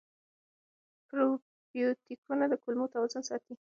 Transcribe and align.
پروبیوتیکونه 1.07 2.45
د 2.51 2.53
کولمو 2.63 2.91
توازن 2.93 3.23
ساتي. 3.29 3.53